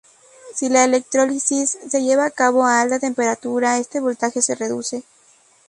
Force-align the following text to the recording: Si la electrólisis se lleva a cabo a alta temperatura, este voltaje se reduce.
Si 0.55 0.67
la 0.67 0.83
electrólisis 0.85 1.77
se 1.87 2.01
lleva 2.01 2.25
a 2.25 2.31
cabo 2.31 2.65
a 2.65 2.81
alta 2.81 2.97
temperatura, 2.97 3.77
este 3.77 3.99
voltaje 3.99 4.41
se 4.41 4.55
reduce. 4.55 5.03